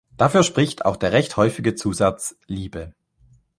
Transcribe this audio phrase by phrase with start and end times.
[0.17, 2.95] Dafür spricht auch der recht häufige Zusatz „Liebe“.